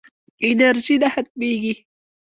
انرژي 0.49 0.95
نه 1.01 1.09
ختمېږي. 1.13 1.73